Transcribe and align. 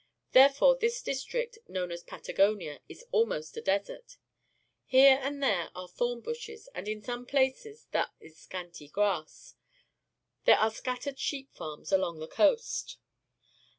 Therefore 0.31 0.75
this 0.79 0.99
district, 1.03 1.59
known 1.67 1.91
as 1.91 2.01
Patagonia, 2.01 2.79
is 2.89 3.05
almost 3.11 3.55
a 3.55 3.61
desert. 3.61 4.17
Here 4.87 5.19
and 5.21 5.43
there 5.43 5.69
are 5.75 5.87
thorn 5.87 6.21
bushes, 6.21 6.67
and 6.73 6.87
in 6.87 7.03
some 7.03 7.27
places 7.27 7.85
there 7.91 8.09
is 8.19 8.35
scanty 8.35 8.87
grass. 8.87 9.53
There 10.45 10.57
are 10.57 10.71
scattered 10.71 11.19
sheep 11.19 11.53
farms 11.53 11.91
along 11.91 12.17
the 12.17 12.27
coast. 12.27 12.97